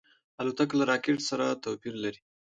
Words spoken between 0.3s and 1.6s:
الوتکه له راکټ سره